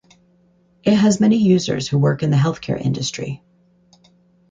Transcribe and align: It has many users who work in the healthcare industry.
It 0.83 0.95
has 0.95 1.19
many 1.19 1.37
users 1.37 1.87
who 1.87 1.99
work 1.99 2.23
in 2.23 2.31
the 2.31 2.35
healthcare 2.37 2.75
industry. 2.81 3.43